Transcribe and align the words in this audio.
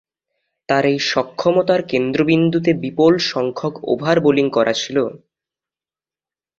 তার 0.69 0.83
এই 0.85 0.99
সক্ষমতার 1.11 1.81
কেন্দ্রবিন্দুতে 1.91 2.71
বিপুলসংখ্যক 2.83 3.73
ওভার 3.91 4.17
বোলিং 4.25 4.47
করা 4.57 4.73
ছিল। 4.73 4.97